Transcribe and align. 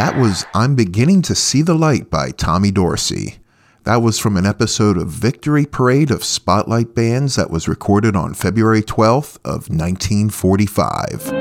That 0.00 0.16
was 0.16 0.46
I'm 0.54 0.76
Beginning 0.76 1.20
to 1.20 1.34
See 1.34 1.60
the 1.60 1.74
Light 1.74 2.08
by 2.08 2.30
Tommy 2.30 2.70
Dorsey. 2.70 3.36
That 3.84 4.00
was 4.00 4.18
from 4.18 4.38
an 4.38 4.46
episode 4.46 4.96
of 4.96 5.08
Victory 5.08 5.66
Parade 5.66 6.10
of 6.10 6.24
Spotlight 6.24 6.94
Bands 6.94 7.36
that 7.36 7.50
was 7.50 7.68
recorded 7.68 8.16
on 8.16 8.32
February 8.32 8.80
12th 8.80 9.36
of 9.44 9.68
1945. 9.68 11.39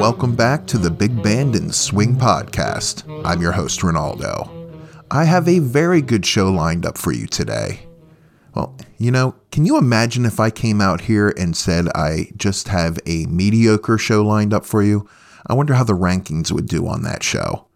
Welcome 0.00 0.34
back 0.34 0.66
to 0.68 0.78
the 0.78 0.90
Big 0.90 1.22
Band 1.22 1.54
and 1.54 1.74
Swing 1.74 2.16
Podcast. 2.16 3.04
I'm 3.22 3.42
your 3.42 3.52
host, 3.52 3.80
Ronnaldo. 3.80 4.48
I 5.10 5.24
have 5.24 5.46
a 5.46 5.58
very 5.58 6.00
good 6.00 6.24
show 6.24 6.50
lined 6.50 6.86
up 6.86 6.96
for 6.96 7.12
you 7.12 7.26
today. 7.26 7.80
Well, 8.54 8.78
you 8.96 9.10
know, 9.10 9.34
can 9.52 9.66
you 9.66 9.76
imagine 9.76 10.24
if 10.24 10.40
I 10.40 10.48
came 10.48 10.80
out 10.80 11.02
here 11.02 11.34
and 11.36 11.54
said 11.54 11.88
I 11.94 12.30
just 12.38 12.68
have 12.68 12.98
a 13.04 13.26
mediocre 13.26 13.98
show 13.98 14.24
lined 14.24 14.54
up 14.54 14.64
for 14.64 14.82
you? 14.82 15.06
I 15.46 15.52
wonder 15.52 15.74
how 15.74 15.84
the 15.84 15.92
rankings 15.92 16.50
would 16.50 16.66
do 16.66 16.86
on 16.86 17.02
that 17.02 17.22
show. 17.22 17.66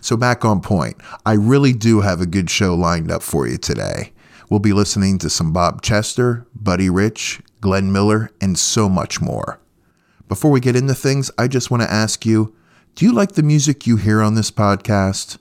So, 0.00 0.16
back 0.16 0.44
on 0.44 0.60
point, 0.60 0.98
I 1.26 1.32
really 1.32 1.72
do 1.72 2.02
have 2.02 2.20
a 2.20 2.26
good 2.26 2.48
show 2.48 2.76
lined 2.76 3.10
up 3.10 3.24
for 3.24 3.48
you 3.48 3.58
today. 3.58 4.12
We'll 4.48 4.60
be 4.60 4.72
listening 4.72 5.18
to 5.18 5.28
some 5.28 5.52
Bob 5.52 5.82
Chester, 5.82 6.46
Buddy 6.54 6.88
Rich, 6.88 7.40
Glenn 7.60 7.90
Miller, 7.90 8.30
and 8.40 8.56
so 8.56 8.88
much 8.88 9.20
more. 9.20 9.58
Before 10.32 10.50
we 10.50 10.60
get 10.60 10.76
into 10.76 10.94
things, 10.94 11.30
I 11.36 11.46
just 11.46 11.70
want 11.70 11.82
to 11.82 11.92
ask 11.92 12.24
you 12.24 12.54
do 12.94 13.04
you 13.04 13.12
like 13.12 13.32
the 13.32 13.42
music 13.42 13.86
you 13.86 13.98
hear 13.98 14.22
on 14.22 14.34
this 14.34 14.50
podcast? 14.50 15.36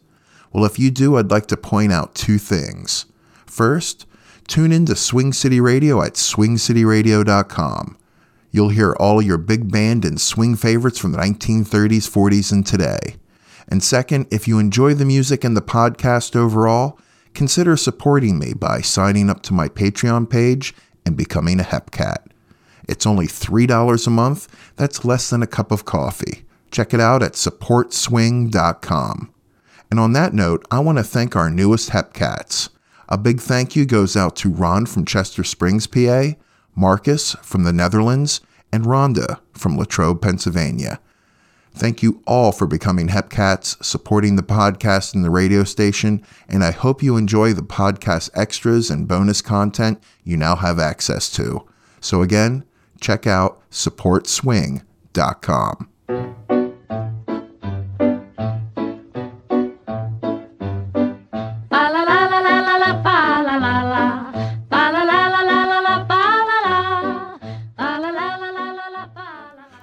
Well, 0.52 0.66
if 0.66 0.78
you 0.78 0.92
do, 0.92 1.16
I'd 1.16 1.32
like 1.32 1.46
to 1.46 1.56
point 1.56 1.94
out 1.94 2.14
two 2.14 2.38
things. 2.38 3.06
First, 3.46 4.06
tune 4.50 4.74
in 4.74 4.86
to 4.88 4.96
Swing 4.98 5.32
City 5.32 5.62
Radio 5.62 6.02
at 6.02 6.16
swingcityradio.com. 6.16 7.98
You'll 8.52 8.68
hear 8.68 8.92
all 9.00 9.22
your 9.22 9.38
big 9.38 9.72
band 9.72 10.04
and 10.04 10.20
swing 10.20 10.58
favorites 10.58 11.00
from 11.00 11.14
the 11.14 11.20
1930s, 11.20 12.10
40s, 12.10 12.52
and 12.52 12.68
today. 12.68 13.16
And 13.70 13.82
second, 13.82 14.28
if 14.30 14.46
you 14.46 14.60
enjoy 14.60 14.94
the 14.94 15.06
music 15.06 15.46
and 15.46 15.56
the 15.56 15.62
podcast 15.62 16.36
overall, 16.36 17.00
consider 17.34 17.78
supporting 17.78 18.38
me 18.38 18.54
by 18.54 18.82
signing 18.82 19.30
up 19.30 19.42
to 19.44 19.54
my 19.54 19.70
Patreon 19.70 20.30
page 20.30 20.76
and 21.06 21.16
becoming 21.16 21.62
a 21.62 21.64
Hepcat. 21.64 22.31
It's 22.92 23.06
only 23.06 23.26
$3 23.26 24.06
a 24.06 24.10
month. 24.10 24.74
That's 24.76 25.06
less 25.06 25.30
than 25.30 25.42
a 25.42 25.48
cup 25.48 25.72
of 25.72 25.86
coffee. 25.86 26.44
Check 26.72 26.94
it 26.94 27.00
out 27.00 27.24
at 27.24 27.34
supportswing.com. 27.34 29.34
And 29.90 30.00
on 30.00 30.12
that 30.12 30.34
note, 30.34 30.68
I 30.70 30.80
want 30.80 30.98
to 30.98 31.04
thank 31.06 31.34
our 31.34 31.50
newest 31.50 31.92
Hepcats. 31.92 32.68
A 33.08 33.18
big 33.18 33.40
thank 33.40 33.78
you 33.78 33.86
goes 33.86 34.18
out 34.18 34.36
to 34.38 34.50
Ron 34.50 34.86
from 34.86 35.06
Chester 35.06 35.46
Springs, 35.46 35.88
PA, 35.88 36.32
Marcus 36.76 37.34
from 37.42 37.64
the 37.64 37.72
Netherlands, 37.72 38.42
and 38.74 38.84
Rhonda 38.84 39.40
from 39.54 39.78
Latrobe, 39.78 40.22
Pennsylvania. 40.22 41.00
Thank 41.74 42.04
you 42.04 42.22
all 42.28 42.52
for 42.52 42.68
becoming 42.68 43.08
Hepcats, 43.08 43.82
supporting 43.82 44.36
the 44.36 44.44
podcast 44.44 45.16
and 45.16 45.24
the 45.24 45.30
radio 45.30 45.64
station, 45.64 46.26
and 46.50 46.62
I 46.62 46.72
hope 46.72 47.02
you 47.02 47.16
enjoy 47.16 47.54
the 47.54 47.62
podcast 47.62 48.30
extras 48.34 48.90
and 48.90 49.08
bonus 49.08 49.42
content 49.42 50.04
you 50.26 50.36
now 50.36 50.58
have 50.58 50.78
access 50.78 51.30
to. 51.32 51.66
So, 52.02 52.22
again, 52.22 52.66
check 53.02 53.28
out 53.28 53.60
supportswing.com. 53.72 55.88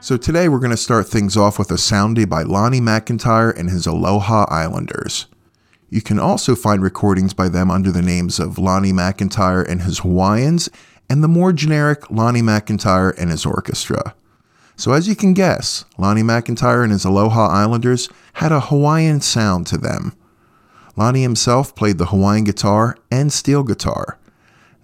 So 0.01 0.17
today 0.17 0.49
we're 0.49 0.59
going 0.59 0.71
to 0.71 0.77
start 0.79 1.07
things 1.07 1.37
off 1.37 1.59
with 1.59 1.71
a 1.71 1.75
soundy 1.75 2.27
by 2.27 2.43
Lonnie 2.43 2.81
McIntire 2.81 3.55
and 3.55 3.69
his 3.69 3.87
Aloha 3.87 4.47
Islanders. 4.49 5.27
You 5.91 6.01
can 6.01 6.19
also 6.19 6.55
find 6.55 6.83
recordings 6.83 7.35
by 7.35 7.51
them 7.51 7.71
under 7.71 7.93
the 7.93 8.01
names 8.01 8.39
of 8.39 8.57
Lonnie 8.57 8.93
McIntire 8.93 9.69
and 9.69 9.83
his 9.83 9.99
Hawaiians 9.99 10.71
and 11.09 11.23
the 11.23 11.29
more 11.29 11.53
generic 11.53 12.11
Lonnie 12.11 12.43
McIntire 12.43 13.17
and 13.19 13.31
his 13.31 13.47
orchestra. 13.47 14.15
So, 14.77 14.93
as 14.93 15.09
you 15.09 15.17
can 15.17 15.35
guess, 15.35 15.85
Lonnie 15.97 16.23
McIntire 16.23 16.85
and 16.85 16.93
his 16.93 17.05
Aloha 17.05 17.49
Islanders 17.49 18.09
had 18.35 18.53
a 18.53 18.61
Hawaiian 18.61 19.21
sound 19.21 19.67
to 19.69 19.79
them. 19.79 20.13
Lonnie 20.97 21.23
himself 21.23 21.75
played 21.75 21.99
the 21.99 22.07
Hawaiian 22.07 22.45
guitar 22.45 22.97
and 23.11 23.33
steel 23.33 23.65
guitar. 23.65 24.19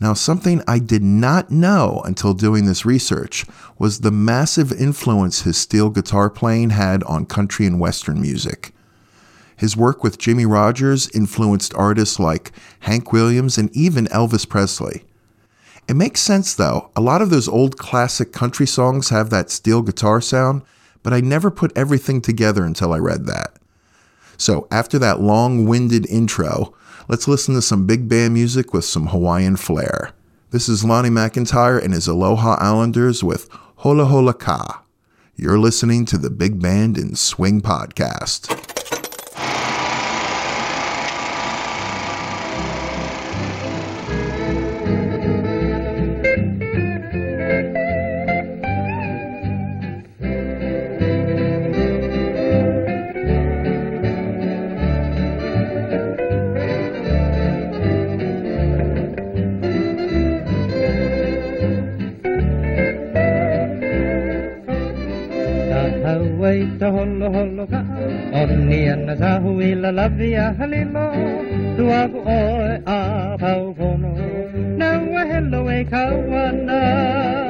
Now, 0.00 0.12
something 0.12 0.62
I 0.66 0.80
did 0.80 1.02
not 1.02 1.50
know 1.50 2.02
until 2.04 2.34
doing 2.34 2.66
this 2.66 2.84
research 2.84 3.46
was 3.78 4.00
the 4.00 4.10
massive 4.10 4.72
influence 4.72 5.42
his 5.42 5.56
steel 5.56 5.90
guitar 5.90 6.28
playing 6.28 6.70
had 6.70 7.02
on 7.04 7.26
country 7.26 7.64
and 7.64 7.78
western 7.78 8.20
music. 8.20 8.72
His 9.56 9.76
work 9.76 10.02
with 10.02 10.18
Jimmie 10.18 10.46
Rodgers 10.46 11.08
influenced 11.14 11.72
artists 11.74 12.18
like 12.18 12.50
Hank 12.80 13.12
Williams 13.12 13.56
and 13.56 13.74
even 13.76 14.06
Elvis 14.06 14.48
Presley. 14.48 15.04
It 15.86 15.96
makes 15.96 16.20
sense 16.20 16.54
though. 16.54 16.90
A 16.96 17.00
lot 17.00 17.22
of 17.22 17.30
those 17.30 17.48
old 17.48 17.76
classic 17.76 18.32
country 18.32 18.66
songs 18.66 19.10
have 19.10 19.30
that 19.30 19.50
steel 19.50 19.82
guitar 19.82 20.20
sound, 20.20 20.62
but 21.02 21.12
I 21.12 21.20
never 21.20 21.50
put 21.50 21.76
everything 21.76 22.20
together 22.20 22.64
until 22.64 22.92
I 22.92 22.98
read 22.98 23.26
that. 23.26 23.54
So, 24.36 24.66
after 24.70 24.98
that 24.98 25.20
long 25.20 25.66
winded 25.66 26.06
intro, 26.06 26.74
let's 27.08 27.28
listen 27.28 27.54
to 27.54 27.62
some 27.62 27.86
big 27.86 28.08
band 28.08 28.34
music 28.34 28.72
with 28.72 28.84
some 28.84 29.08
Hawaiian 29.08 29.56
flair. 29.56 30.12
This 30.50 30.68
is 30.68 30.84
Lonnie 30.84 31.10
McIntire 31.10 31.82
and 31.82 31.92
his 31.92 32.08
Aloha 32.08 32.56
Islanders 32.60 33.22
with 33.22 33.48
Hola 33.76 34.06
Hola 34.06 34.34
Ka. 34.34 34.82
You're 35.36 35.58
listening 35.58 36.04
to 36.06 36.18
the 36.18 36.30
Big 36.30 36.62
Band 36.62 36.96
and 36.96 37.18
Swing 37.18 37.60
Podcast. 37.60 38.63
Anna 76.44 77.43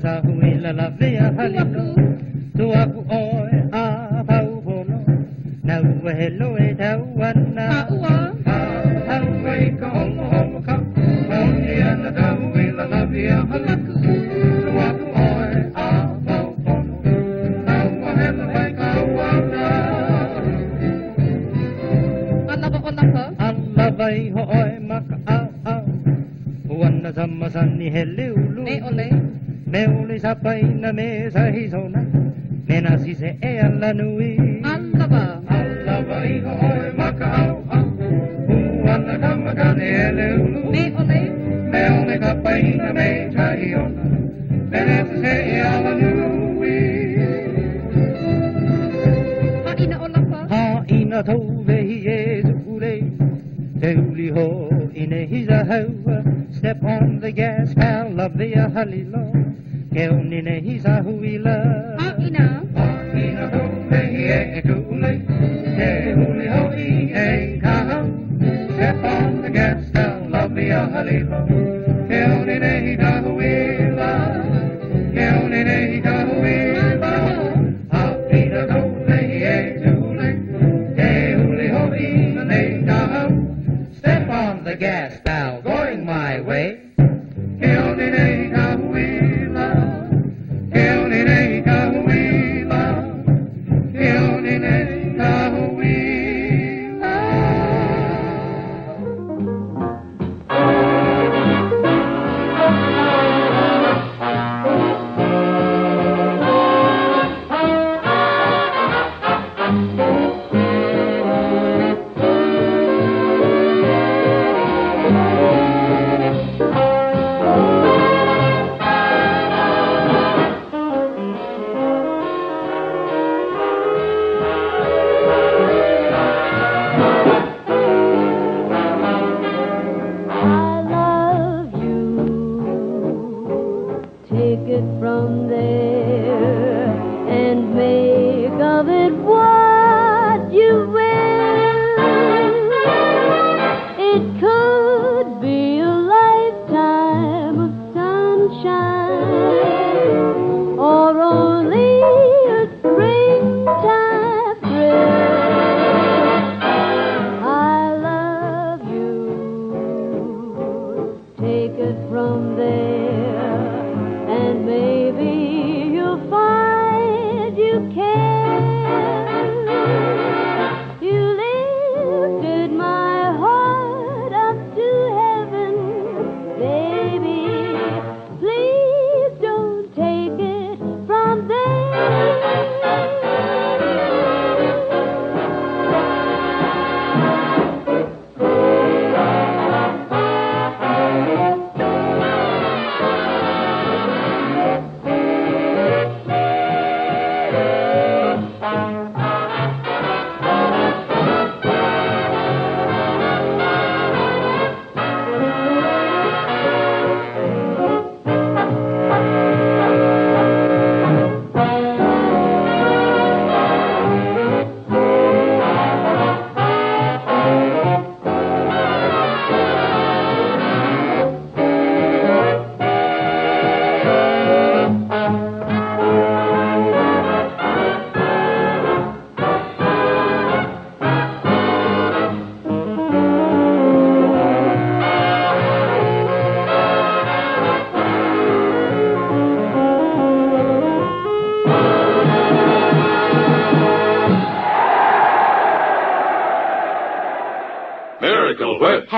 sa 0.00 0.20
huila 0.24 0.72
lavia 0.72 1.32
halilo 1.36 1.96
tuaku 2.56 3.00
oe 3.12 3.56
a 3.72 3.84
pau 4.24 4.62
pono 4.64 5.00
na 5.64 5.80
wa 6.04 6.12
hello 6.12 6.56
e 6.58 6.74
kawana 6.74 7.66
paina 7.92 8.32
me 9.44 9.56
sahizona 12.14 12.26
mena 12.54 12.88
si 12.88 13.12
se 13.12 13.24
e 13.24 13.32
alla 13.32 13.76
nui 13.92 14.12
Allava 22.52 23.24
Allava 23.38 24.06
i 24.12 24.30
hoi 24.30 24.72
maka 24.80 25.16
au 37.22 37.64
au 37.70 37.86
Uana 38.84 39.18
kama 39.18 39.54
kane 39.54 39.86
ele 39.86 40.26
ulu 40.34 40.70
Me 40.70 40.92
ole 41.00 41.20
Me 41.72 41.82
ole 41.98 42.18
ka 42.18 42.34
paina 42.44 42.92
me 42.92 43.08
tahiona 43.34 44.04
Mena 44.70 45.04
si 45.08 45.16
se 45.22 45.34
e 45.54 45.60
alla 45.60 45.92
nui. 46.00 46.76
Ha 49.64 49.72
ina 49.84 49.96
ola 50.04 50.20
pa. 50.30 50.40
Ha 50.52 50.84
ina 50.88 51.22
tau 51.22 51.64
vehi 51.66 51.98
e 52.06 52.42
zule 52.42 52.94
Te 53.80 53.94
uli 53.96 54.28
ho 54.30 54.46
ine 54.94 55.26
hiza 55.26 55.64
haua 55.64 56.22
Step 56.50 56.84
on 56.84 57.20
the 57.20 57.32
gas, 57.32 57.74
pal, 57.74 58.10
love 58.10 58.36
the 58.36 58.54
halilo 58.74 59.41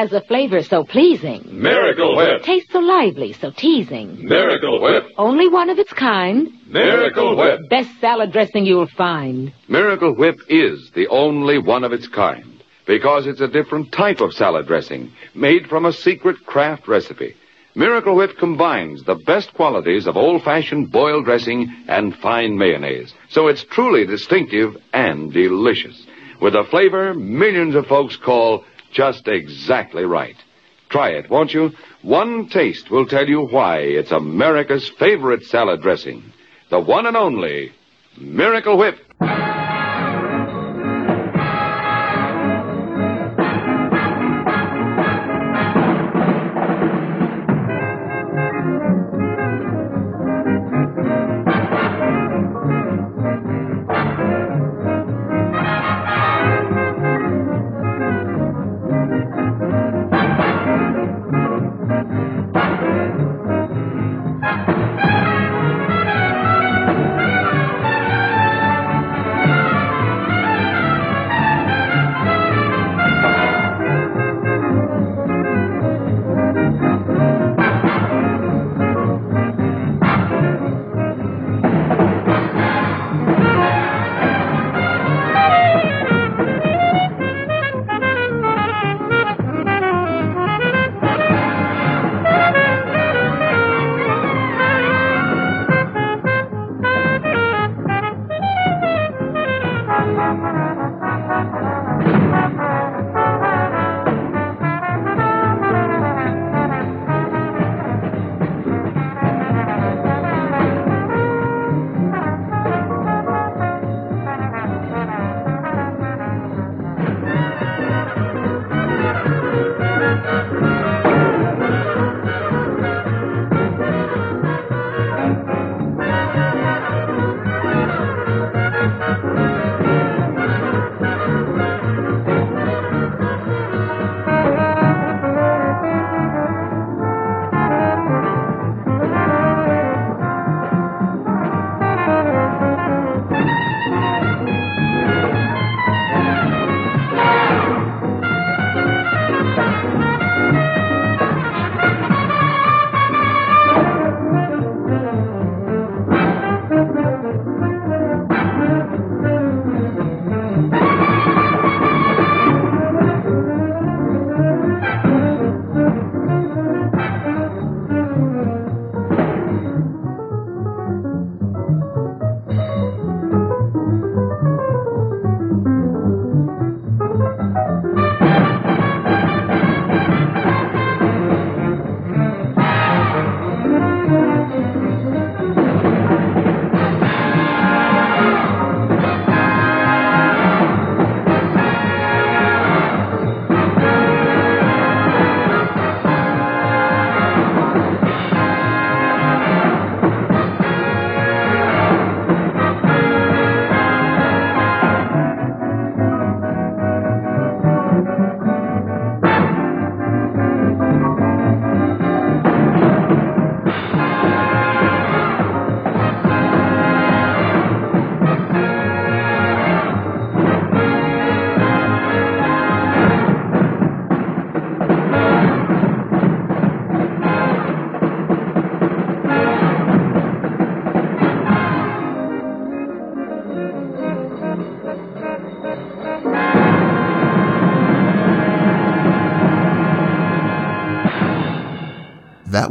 Miracle 0.05 0.19
Whip. 0.19 0.21
Has 0.21 0.23
a 0.23 0.27
flavor 0.27 0.63
so 0.63 0.85
pleasing. 0.85 1.63
Miracle 1.63 2.17
Whip. 2.17 2.43
Tastes 2.43 2.73
so 2.73 2.81
lively, 2.81 3.33
so 3.33 3.51
teasing. 3.51 4.27
Miracle 4.27 4.83
Whip. 4.83 5.07
Only 5.17 5.49
one 5.49 5.71
of 5.71 5.79
its 5.79 5.93
kind. 5.93 6.49
Miracle 6.67 7.37
Whip. 7.37 7.61
Best 7.71 7.91
salad 8.01 8.33
dressing 8.33 8.67
you'll 8.67 8.87
find. 8.87 9.53
Miracle 9.69 10.15
Whip 10.15 10.39
is 10.49 10.91
the 10.95 11.09
only 11.09 11.59
one 11.59 11.85
of 11.85 11.93
its 11.93 12.07
kind 12.09 12.63
because 12.87 13.27
it's 13.27 13.41
a 13.41 13.49
different 13.49 13.93
type 13.93 14.21
of 14.21 14.35
salad 14.35 14.67
dressing 14.67 15.11
made 15.35 15.69
from 15.69 15.87
a 15.87 15.93
secret 15.93 16.45
craft 16.45 16.87
recipe. 16.87 17.35
Miracle 17.75 18.15
Whip 18.15 18.37
combines 18.39 19.03
the 19.05 19.15
best 19.15 19.55
qualities 19.55 20.07
of 20.07 20.19
old-fashioned 20.19 20.93
boiled 20.93 21.25
dressing 21.25 21.75
and 21.89 22.15
fine 22.17 22.59
mayonnaise, 22.59 23.15
so 23.31 23.49
it's 23.49 23.65
truly 23.65 24.07
distinctive 24.07 24.77
and 24.93 25.33
delicious 25.33 26.07
with 26.41 26.55
a 26.55 26.65
flavor 26.65 27.15
millions 27.15 27.75
of 27.75 27.87
folks 27.87 28.17
call 28.17 28.65
just 28.95 29.29
exactly 29.29 30.05
right. 30.05 30.37
Try 30.89 31.11
it, 31.11 31.29
won't 31.29 31.53
you? 31.53 31.73
One 32.03 32.49
taste 32.49 32.91
will 32.91 33.07
tell 33.07 33.29
you 33.29 33.47
why 33.47 33.79
it's 33.79 34.13
America's 34.13 34.91
favorite 34.99 35.43
salad 35.45 35.83
dressing. 35.83 36.23
The 36.71 36.81
one 36.81 37.07
and 37.07 37.17
only 37.17 37.73
Miracle 38.17 38.79
Whip. 38.79 38.97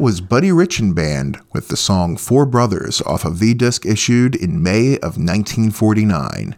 Was 0.04 0.20
Buddy 0.20 0.52
Rich 0.52 0.80
and 0.80 0.94
Band 0.94 1.40
with 1.54 1.70
the 1.70 1.78
song 1.78 2.18
Four 2.18 2.46
Brothers 2.46 3.02
off 3.04 3.24
of 3.24 3.32
a 3.32 3.36
V 3.36 3.54
disc 3.54 3.86
issued 3.86 4.36
in 4.36 4.62
May 4.62 4.96
of 4.96 5.16
1949. 5.16 6.58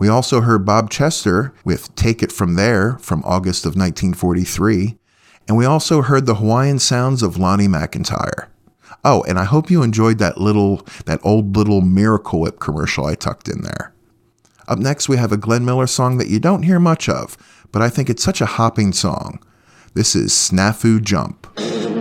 We 0.00 0.08
also 0.08 0.40
heard 0.40 0.66
Bob 0.66 0.90
Chester 0.90 1.54
with 1.64 1.94
Take 1.94 2.24
It 2.24 2.32
From 2.32 2.56
There 2.56 2.98
from 2.98 3.22
August 3.24 3.64
of 3.66 3.76
1943. 3.76 4.98
And 5.46 5.56
we 5.56 5.64
also 5.64 6.02
heard 6.02 6.26
the 6.26 6.34
Hawaiian 6.34 6.80
sounds 6.80 7.22
of 7.22 7.36
Lonnie 7.36 7.68
McIntire. 7.68 8.48
Oh, 9.04 9.22
and 9.28 9.38
I 9.38 9.44
hope 9.44 9.70
you 9.70 9.84
enjoyed 9.84 10.18
that 10.18 10.38
little, 10.38 10.84
that 11.06 11.20
old 11.22 11.56
little 11.56 11.82
Miracle 11.82 12.40
Whip 12.40 12.58
commercial 12.58 13.06
I 13.06 13.14
tucked 13.14 13.46
in 13.46 13.62
there. 13.62 13.94
Up 14.66 14.80
next, 14.80 15.08
we 15.08 15.18
have 15.18 15.30
a 15.30 15.36
Glenn 15.36 15.64
Miller 15.64 15.86
song 15.86 16.18
that 16.18 16.30
you 16.30 16.40
don't 16.40 16.64
hear 16.64 16.80
much 16.80 17.08
of, 17.08 17.36
but 17.70 17.80
I 17.80 17.88
think 17.88 18.10
it's 18.10 18.24
such 18.24 18.40
a 18.40 18.46
hopping 18.46 18.92
song. 18.92 19.40
This 19.94 20.16
is 20.16 20.32
Snafu 20.32 21.00
Jump. 21.00 21.46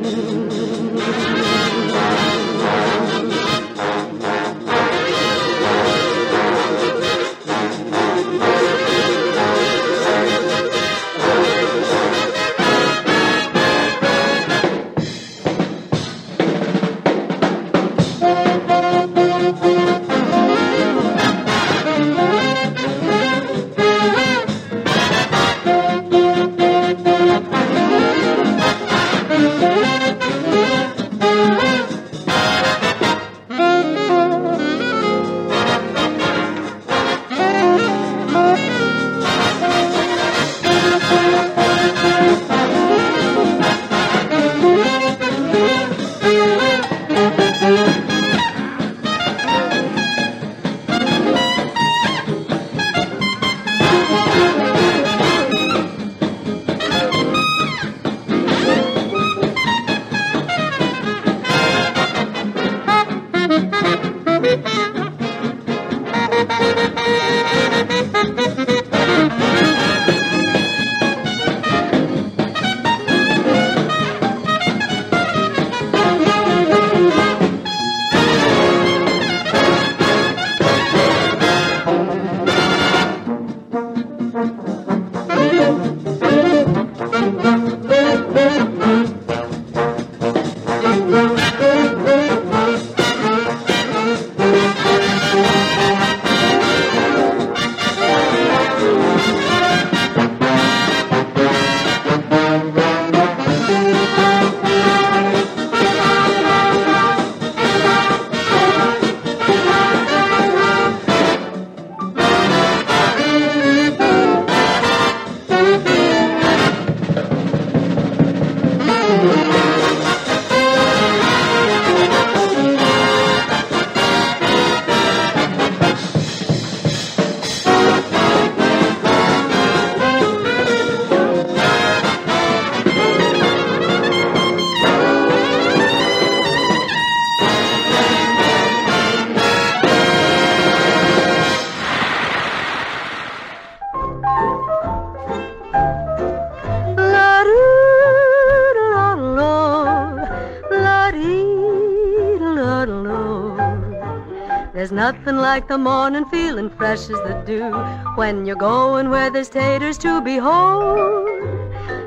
the 155.71 155.77
morning 155.77 156.25
feeling 156.25 156.69
fresh 156.69 157.09
as 157.09 157.21
the 157.27 157.41
dew 157.45 157.71
when 158.15 158.45
you're 158.45 158.57
going 158.57 159.09
where 159.09 159.29
there's 159.29 159.47
taters 159.47 159.97
to 159.97 160.19
behold. 160.19 161.29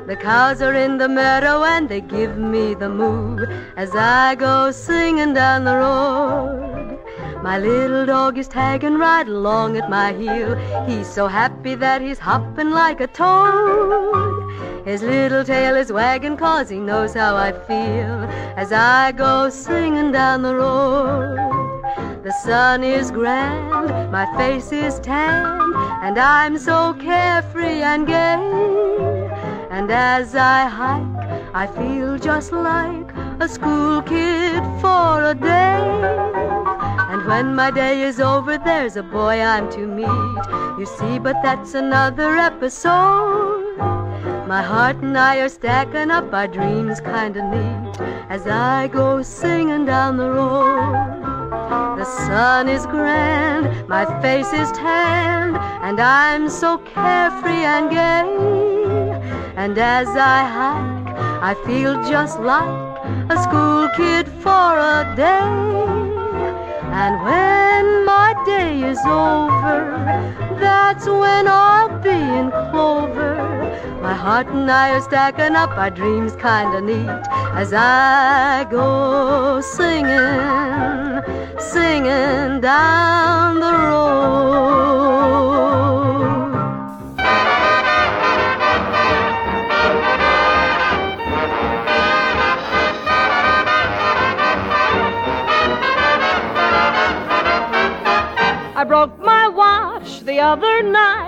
The 0.05 0.15
cows 0.21 0.61
are 0.61 0.75
in 0.75 0.99
the 0.99 1.09
meadow 1.09 1.63
and 1.63 1.89
they 1.89 2.01
give 2.01 2.37
me 2.37 2.75
the 2.75 2.89
moo 2.89 3.43
as 3.75 3.89
I 3.95 4.35
go 4.35 4.69
singing 4.69 5.33
down 5.33 5.63
the 5.63 5.77
road. 5.77 6.99
My 7.41 7.57
little 7.57 8.05
dog 8.05 8.37
is 8.37 8.47
tagging 8.47 8.99
right 8.99 9.27
along 9.27 9.77
at 9.77 9.89
my 9.89 10.13
heel. 10.13 10.53
He's 10.85 11.11
so 11.11 11.27
happy 11.27 11.73
that 11.73 12.03
he's 12.03 12.19
hopping 12.19 12.69
like 12.69 13.01
a 13.01 13.07
toad. 13.07 14.85
His 14.85 15.01
little 15.01 15.43
tail 15.43 15.75
is 15.75 15.91
wagging 15.91 16.37
cause 16.37 16.69
he 16.69 16.77
knows 16.77 17.15
how 17.15 17.35
I 17.35 17.51
feel 17.51 18.29
as 18.63 18.71
I 18.71 19.11
go 19.11 19.49
singing 19.49 20.11
down 20.11 20.43
the 20.43 20.53
road. 20.53 21.64
The 21.95 22.33
sun 22.43 22.83
is 22.83 23.11
grand, 23.11 24.11
my 24.11 24.25
face 24.37 24.71
is 24.71 24.99
tan, 24.99 25.61
and 26.01 26.17
I'm 26.17 26.57
so 26.57 26.93
carefree 26.93 27.81
and 27.81 28.05
gay. 28.05 29.29
And 29.69 29.89
as 29.89 30.35
I 30.35 30.65
hike, 30.65 31.53
I 31.53 31.67
feel 31.67 32.17
just 32.17 32.51
like 32.51 33.11
a 33.39 33.47
school 33.47 34.01
kid 34.01 34.61
for 34.81 35.23
a 35.23 35.35
day. 35.35 36.35
And 37.11 37.25
when 37.25 37.55
my 37.55 37.71
day 37.71 38.01
is 38.01 38.19
over, 38.19 38.57
there's 38.57 38.97
a 38.97 39.03
boy 39.03 39.39
I'm 39.39 39.71
to 39.71 39.87
meet. 39.87 40.77
You 40.79 40.85
see, 40.85 41.19
but 41.19 41.37
that's 41.41 41.75
another 41.75 42.35
episode. 42.35 43.77
My 44.47 44.61
heart 44.61 44.97
and 44.97 45.17
I 45.17 45.37
are 45.37 45.49
stacking 45.49 46.11
up 46.11 46.33
our 46.33 46.47
dreams 46.47 46.99
kinda 46.99 47.41
neat 47.49 48.01
as 48.29 48.47
I 48.47 48.87
go 48.87 49.21
singing 49.21 49.85
down 49.85 50.17
the 50.17 50.29
road. 50.29 51.34
The 51.69 52.05
sun 52.05 52.69
is 52.69 52.85
grand, 52.85 53.87
my 53.87 54.05
face 54.21 54.51
is 54.53 54.71
tanned, 54.73 55.57
and 55.57 55.99
I'm 55.99 56.49
so 56.49 56.77
carefree 56.77 57.65
and 57.75 57.89
gay. 57.89 59.15
And 59.55 59.77
as 59.77 60.07
I 60.09 60.43
hike, 60.57 61.17
I 61.41 61.53
feel 61.65 61.93
just 62.07 62.39
like 62.39 62.69
a 63.29 63.37
school 63.41 63.89
kid 63.97 64.27
for 64.43 64.77
a 64.77 65.13
day. 65.15 65.85
And 67.03 67.23
when 67.23 68.05
my 68.05 68.33
day 68.45 68.83
is 68.83 68.99
over, 69.05 69.79
that's 70.59 71.05
when 71.07 71.47
I'll 71.47 71.99
be 71.99 72.09
in 72.11 72.51
clover. 72.69 73.64
My 74.01 74.13
heart 74.13 74.47
and 74.47 74.69
I 74.69 74.91
are 74.91 75.01
stacking 75.01 75.55
up 75.55 75.71
our 75.71 75.89
dreams 75.89 76.35
kinda 76.35 76.81
neat 76.81 77.23
as 77.61 77.73
I 77.73 78.65
go 78.69 79.61
singing, 79.61 81.21
singing 81.59 82.61
down 82.61 83.59
the 83.59 83.73
road. 83.87 84.15
I 98.77 98.83
broke 98.83 99.17
my 99.19 99.47
watch 99.47 100.19
the 100.21 100.39
other 100.39 100.83
night. 100.83 101.24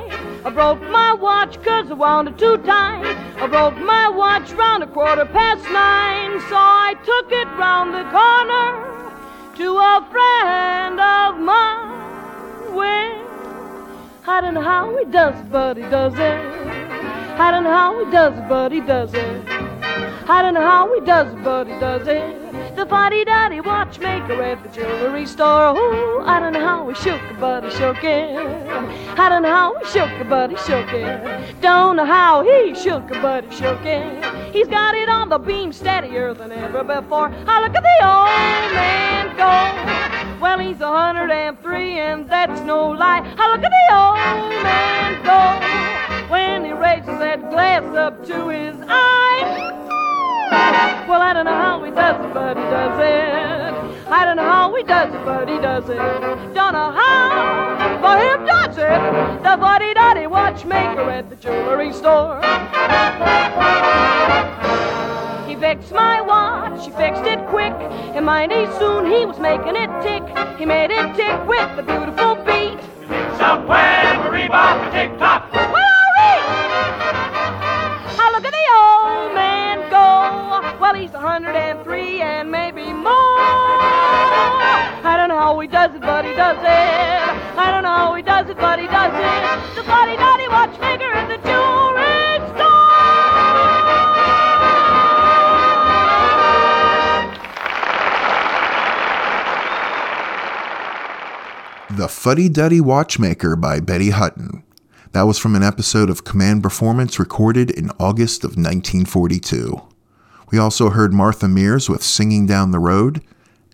I 0.47 0.49
broke 0.49 0.81
my 0.89 1.11
watch 1.11 1.61
'cause 1.61 1.91
I 1.91 1.93
wanted 1.93 2.37
to 2.37 2.57
time. 2.59 3.03
I 3.37 3.47
broke 3.47 3.77
my 3.79 4.07
watch 4.07 4.53
round 4.53 4.81
a 4.81 4.87
quarter 4.87 5.25
past 5.25 5.69
nine, 5.69 6.39
so 6.47 6.55
I 6.55 6.95
took 7.03 7.33
it 7.33 7.49
round 7.59 7.93
the 7.93 8.05
corner 8.17 8.67
to 9.57 9.77
a 9.77 10.01
friend 10.09 11.01
of 11.01 11.37
mine. 11.37 11.89
Well, 12.71 13.11
I 14.25 14.39
don't 14.39 14.53
know 14.53 14.61
how 14.61 14.95
he 14.97 15.03
does 15.03 15.35
it, 15.35 15.51
but 15.51 15.75
he 15.75 15.83
does 15.83 16.17
it. 16.17 16.39
I 17.37 17.51
don't 17.51 17.65
know 17.65 17.77
how 17.83 17.99
he 17.99 18.09
does 18.09 18.33
it, 18.37 18.47
but 18.47 18.71
he 18.71 18.79
does 18.79 19.13
it. 19.13 19.41
I 20.29 20.41
don't 20.41 20.53
know 20.53 20.65
how 20.73 20.87
he 20.95 21.01
does 21.01 21.27
it, 21.33 21.43
but 21.43 21.67
he 21.67 21.77
does 21.77 22.07
it. 22.07 22.66
The 22.77 22.85
fuddy 22.85 23.25
duddy 23.25 23.59
watchmaker 23.59 24.39
at 24.43 24.61
the 24.61 24.69
jewelry 24.69 25.25
store. 25.25 25.73
Oh, 25.75 26.23
I 26.27 26.39
don't 26.39 26.53
know 26.53 26.63
how 26.63 26.87
he 26.87 26.93
shook 26.93 27.19
it, 27.23 27.39
but 27.39 27.63
he 27.63 27.71
shook 27.71 28.03
it. 28.03 28.37
I 29.17 29.29
don't 29.29 29.41
know 29.41 29.49
how 29.49 29.79
he 29.79 29.85
shook 29.89 30.11
it, 30.11 30.29
but 30.29 30.51
he 30.51 30.57
shook 30.57 30.93
it. 30.93 31.59
Don't 31.59 31.95
know 31.95 32.05
how 32.05 32.43
he 32.43 32.75
shook 32.75 33.09
it, 33.09 33.19
but 33.19 33.45
he 33.45 33.55
shook 33.55 33.83
it. 33.83 34.53
He's 34.53 34.67
got 34.67 34.93
it 34.93 35.09
on 35.09 35.29
the 35.29 35.39
beam 35.39 35.73
steadier 35.73 36.35
than 36.35 36.51
ever 36.51 36.83
before. 36.83 37.33
I 37.47 37.61
look 37.61 37.75
at 37.75 37.81
the 37.81 37.97
old 38.05 38.73
man 38.75 39.25
go. 39.35 40.39
Well, 40.39 40.59
he's 40.59 40.79
a 40.79 40.87
hundred 40.87 41.31
and 41.31 41.59
three, 41.63 41.97
and 41.97 42.29
that's 42.29 42.61
no 42.61 42.91
lie. 42.91 43.23
I 43.39 43.51
look 43.53 43.63
at 43.63 43.71
the 43.71 43.95
old 43.95 44.61
man 44.61 45.23
go. 45.25 46.31
When 46.31 46.63
he 46.63 46.73
raises 46.73 47.17
that 47.17 47.49
glass 47.49 47.83
up 47.95 48.23
to 48.27 48.49
his 48.49 48.75
eye. 48.87 49.86
Well, 50.51 51.21
I 51.21 51.33
don't 51.33 51.45
know 51.45 51.51
how 51.51 51.83
he 51.83 51.91
does 51.91 52.25
it, 52.25 52.33
but 52.33 52.57
he 52.57 52.63
does 52.63 52.99
it. 52.99 54.07
I 54.09 54.23
don't 54.23 54.37
know 54.37 54.43
how 54.43 54.73
he 54.75 54.83
does 54.83 55.13
it, 55.13 55.25
but 55.25 55.49
he 55.49 55.57
does 55.57 55.89
it. 55.89 55.97
Don't 56.53 56.73
know 56.73 56.91
how, 56.91 57.99
but 58.01 58.19
him 58.23 58.45
does 58.45 58.77
it. 58.77 59.43
The 59.43 59.57
buddy 59.57 59.93
duddy 59.93 60.27
watchmaker 60.27 61.09
at 61.09 61.29
the 61.29 61.35
jewelry 61.35 61.91
store. 61.91 62.39
He 65.47 65.55
fixed 65.55 65.91
my 65.91 66.21
watch, 66.21 66.85
he 66.85 66.91
fixed 66.91 67.23
it 67.23 67.45
quick, 67.47 67.73
and 68.15 68.25
mighty 68.25 68.65
soon 68.77 69.05
he 69.11 69.25
was 69.25 69.39
making 69.39 69.75
it 69.75 69.89
tick. 70.01 70.23
He 70.57 70.65
made 70.65 70.91
it 70.91 71.15
tick 71.15 71.45
with 71.45 71.77
a 71.77 71.83
beautiful 71.83 72.35
beat. 72.45 72.79
Somewhere, 73.37 74.23
Marie 74.23 74.47
Bob, 74.47 74.91
tick 74.93 75.17
tock. 75.19 75.46
Well, 80.79 80.93
he's 80.95 81.11
hundred 81.11 81.55
and 81.55 81.83
three 81.83 82.21
and 82.21 82.51
maybe 82.51 82.93
more. 82.93 83.13
I 85.03 85.15
don't 85.17 85.29
know 85.29 85.39
how 85.39 85.59
he 85.59 85.67
does 85.67 85.93
it, 85.95 86.01
but 86.01 86.25
he 86.25 86.33
does 86.33 86.57
it. 86.57 87.57
I 87.57 87.71
don't 87.71 87.83
know 87.83 87.89
how 87.89 88.15
he 88.15 88.21
does 88.21 88.49
it, 88.49 88.57
but 88.57 88.79
he 88.79 88.87
does 88.87 89.13
it. 89.13 89.75
The 89.75 89.83
watchmaker 90.49 91.11
at 91.11 91.27
the 91.27 91.37
jewelry 91.47 92.37
store. 92.53 92.77
The 101.97 102.07
Fuddy 102.07 102.49
Duddy 102.49 102.81
Watchmaker 102.81 103.55
by 103.55 103.79
Betty 103.79 104.11
Hutton. 104.11 104.63
That 105.11 105.23
was 105.23 105.37
from 105.37 105.55
an 105.55 105.63
episode 105.63 106.09
of 106.09 106.23
Command 106.23 106.63
Performance 106.63 107.17
recorded 107.19 107.71
in 107.71 107.89
August 107.99 108.43
of 108.43 108.51
1942. 108.51 109.81
We 110.49 110.57
also 110.57 110.91
heard 110.91 111.13
Martha 111.13 111.49
Mears 111.49 111.89
with 111.89 112.01
Singing 112.01 112.45
Down 112.45 112.71
the 112.71 112.79
Road 112.79 113.21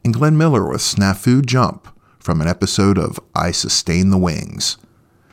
and 0.03 0.12
Glenn 0.12 0.36
Miller 0.36 0.67
with 0.67 0.81
Snafu 0.81 1.45
Jump 1.45 1.88
from 2.19 2.41
an 2.41 2.47
episode 2.47 2.97
of 2.97 3.19
I 3.36 3.51
Sustain 3.51 4.09
the 4.09 4.17
Wings. 4.17 4.77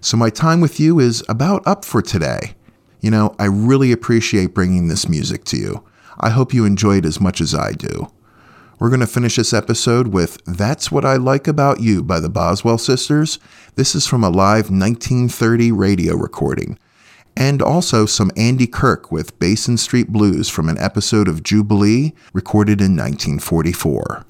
So 0.02 0.18
my 0.18 0.28
time 0.28 0.60
with 0.60 0.78
you 0.78 1.00
is 1.00 1.24
about 1.30 1.66
up 1.66 1.86
for 1.86 2.02
today. 2.02 2.54
You 3.00 3.10
know, 3.10 3.34
I 3.38 3.46
really 3.46 3.90
appreciate 3.90 4.52
bringing 4.52 4.88
this 4.88 5.08
music 5.08 5.44
to 5.44 5.56
you. 5.56 5.82
I 6.18 6.28
hope 6.28 6.52
you 6.52 6.66
enjoy 6.66 6.98
it 6.98 7.06
as 7.06 7.22
much 7.22 7.40
as 7.40 7.54
I 7.54 7.72
do. 7.72 8.12
We're 8.78 8.90
going 8.90 9.00
to 9.00 9.06
finish 9.06 9.36
this 9.36 9.54
episode 9.54 10.08
with 10.08 10.44
That's 10.44 10.92
What 10.92 11.06
I 11.06 11.16
Like 11.16 11.48
About 11.48 11.80
You 11.80 12.02
by 12.02 12.20
the 12.20 12.28
Boswell 12.28 12.76
Sisters. 12.76 13.38
This 13.76 13.94
is 13.94 14.06
from 14.06 14.22
a 14.22 14.28
live 14.28 14.70
1930 14.70 15.72
radio 15.72 16.16
recording. 16.16 16.78
And 17.40 17.62
also 17.62 18.04
some 18.04 18.30
Andy 18.36 18.66
Kirk 18.66 19.10
with 19.10 19.38
Basin 19.38 19.78
Street 19.78 20.08
Blues 20.08 20.50
from 20.50 20.68
an 20.68 20.76
episode 20.76 21.26
of 21.26 21.42
Jubilee 21.42 22.12
recorded 22.34 22.82
in 22.82 22.94
1944. 22.94 24.26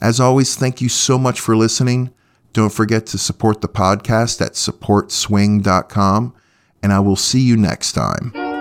As 0.00 0.20
always, 0.20 0.54
thank 0.54 0.80
you 0.80 0.88
so 0.88 1.18
much 1.18 1.40
for 1.40 1.56
listening. 1.56 2.12
Don't 2.52 2.72
forget 2.72 3.04
to 3.06 3.18
support 3.18 3.62
the 3.62 3.68
podcast 3.68 4.40
at 4.40 4.52
supportswing.com, 4.52 6.34
and 6.84 6.92
I 6.92 7.00
will 7.00 7.16
see 7.16 7.40
you 7.40 7.56
next 7.56 7.92
time. 7.92 8.51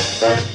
Won't 0.00 0.49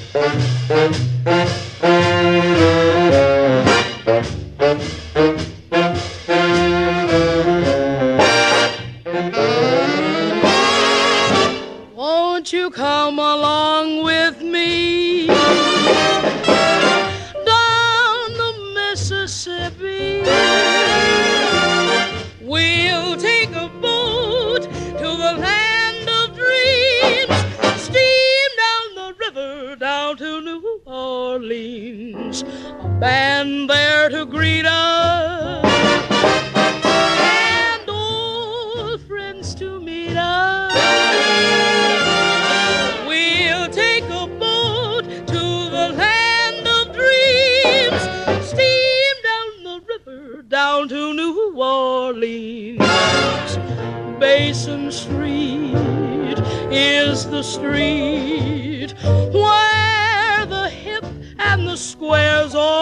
street 58.16 58.94
where 59.34 60.46
the 60.46 60.70
hip 60.70 61.06
and 61.40 61.68
the 61.68 61.76
squares 61.78 62.56
all 62.56 62.75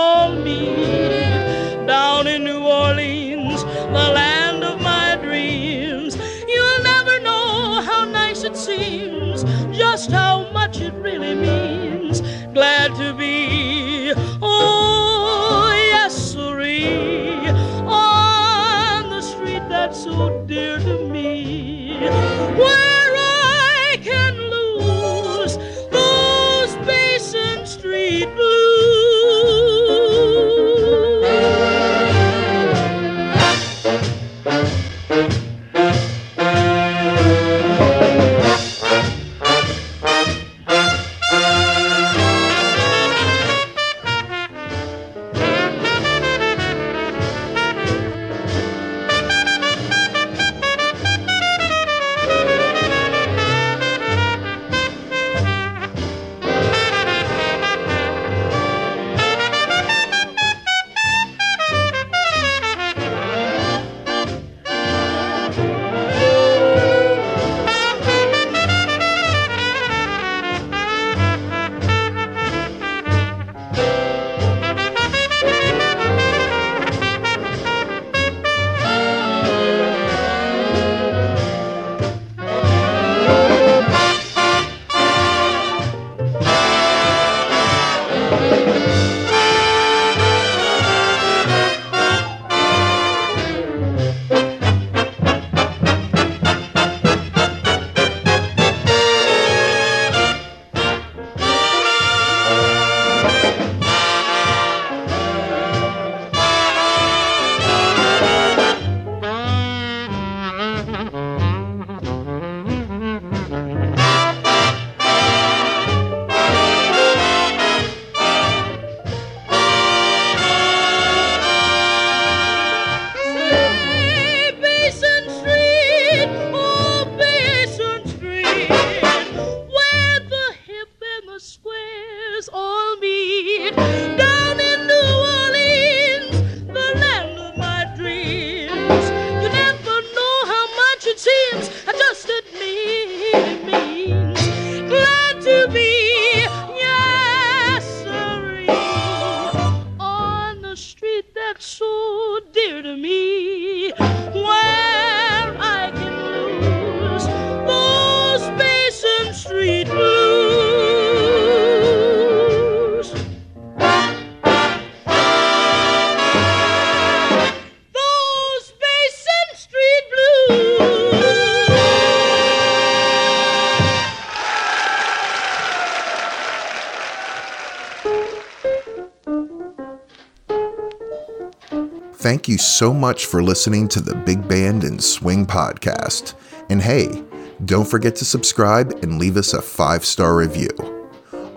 Thank 182.24 182.48
you 182.48 182.58
so 182.58 182.94
much 182.94 183.26
for 183.26 183.44
listening 183.44 183.90
to 183.90 184.00
the 184.00 184.16
Big 184.16 184.48
Band 184.48 184.86
and 184.86 185.04
Swing 185.04 185.46
podcast. 185.46 186.36
And 186.70 186.82
hey, 186.82 187.22
don't 187.66 187.86
forget 187.86 188.16
to 188.16 188.24
subscribe 188.24 188.92
and 189.04 189.20
leave 189.20 189.36
us 189.36 189.52
a 189.52 189.62
five 189.62 190.06
star 190.06 190.38
review. 190.38 190.70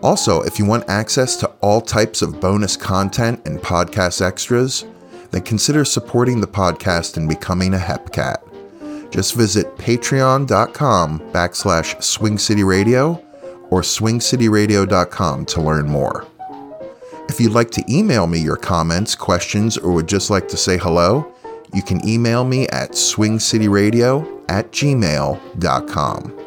Also, 0.03 0.43
if 0.43 0.59
you 0.59 0.65
want 0.65 0.91
access 0.91 1.37
to 1.37 1.47
all 1.61 1.81
types 1.81 2.21
of 2.21 2.41
bonus 2.41 2.77
content 2.77 3.47
and 3.47 3.61
podcast 3.61 4.21
extras, 4.21 4.85
then 5.31 5.43
consider 5.43 5.85
supporting 5.85 6.41
the 6.41 6.49
podcast 6.49 7.17
and 7.17 7.29
becoming 7.29 7.73
a 7.73 7.79
Hepcat. 7.79 9.13
Just 9.13 9.35
visit 9.35 9.69
patreon.com 9.77 11.21
backslash 11.31 12.03
Swing 12.03 12.39
City 12.39 12.65
Radio 12.65 13.25
or 13.71 13.83
swingcityradio.com 13.83 15.47
to 15.47 15.61
learn 15.61 15.89
more. 15.89 16.27
If 17.37 17.43
you'd 17.43 17.53
like 17.53 17.71
to 17.73 17.85
email 17.87 18.27
me 18.27 18.39
your 18.39 18.57
comments, 18.57 19.15
questions, 19.15 19.77
or 19.77 19.93
would 19.93 20.09
just 20.09 20.31
like 20.31 20.49
to 20.49 20.57
say 20.57 20.79
hello, 20.79 21.35
you 21.75 21.83
can 21.83 22.01
email 22.09 22.45
me 22.45 22.67
at 22.69 22.93
swingcityradio 22.93 24.43
at 24.49 24.73
gmail.com. 24.73 26.41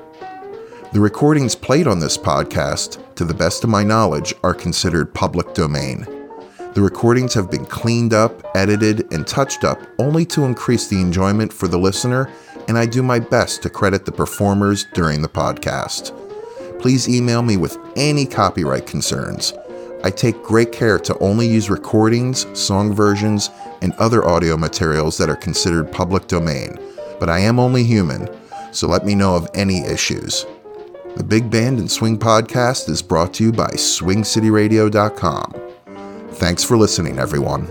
The 0.92 1.00
recordings 1.00 1.54
played 1.54 1.86
on 1.86 2.00
this 2.00 2.18
podcast, 2.18 2.98
to 3.14 3.24
the 3.24 3.36
best 3.36 3.64
of 3.64 3.70
my 3.70 3.84
knowledge, 3.84 4.34
are 4.42 4.56
considered 4.56 5.14
public 5.14 5.54
domain. 5.54 6.08
The 6.74 6.82
recordings 6.82 7.36
have 7.36 7.52
been 7.52 7.68
cleaned 7.68 8.16
up, 8.16 8.42
edited, 8.56 9.14
and 9.14 9.28
touched 9.28 9.64
up 9.64 9.80
only 10.00 10.26
to 10.26 10.46
increase 10.46 10.88
the 10.88 11.00
enjoyment 11.00 11.54
for 11.54 11.68
the 11.68 11.78
listener, 11.78 12.32
and 12.68 12.80
I 12.80 12.88
do 12.88 13.04
my 13.04 13.20
best 13.20 13.62
to 13.62 13.70
credit 13.70 14.08
the 14.08 14.12
performers 14.12 14.88
during 14.96 15.22
the 15.22 15.30
podcast. 15.30 16.16
please 16.82 17.08
email 17.08 17.44
me 17.44 17.58
with 17.58 17.78
any 17.96 18.26
copyright 18.26 18.88
concerns. 18.88 19.54
I 20.04 20.10
take 20.10 20.44
great 20.44 20.72
care 20.72 20.98
to 21.00 21.18
only 21.20 21.48
use 21.48 21.70
recordings, 21.70 22.48
song 22.58 22.94
versions, 22.94 23.50
and 23.82 23.94
other 23.94 24.26
audio 24.26 24.56
materials 24.56 25.18
that 25.18 25.30
are 25.30 25.36
considered 25.36 25.92
public 25.92 26.28
domain, 26.28 26.78
but 27.20 27.30
I 27.30 27.40
am 27.40 27.60
only 27.60 27.84
human, 27.84 28.30
so 28.72 28.88
let 28.88 29.06
me 29.06 29.14
know 29.14 29.36
of 29.36 29.50
any 29.54 29.84
issues. 29.84 30.46
The 31.18 31.24
Big 31.24 31.50
Band 31.50 31.80
and 31.80 31.92
Swing 31.92 32.18
podcast 32.18 32.88
is 32.88 33.02
brought 33.02 33.34
to 33.36 33.44
you 33.44 33.52
by 33.52 33.72
SwingCityRadio.com. 33.72 35.54
Thanks 36.32 36.64
for 36.64 36.78
listening, 36.78 37.20
everyone. 37.20 37.68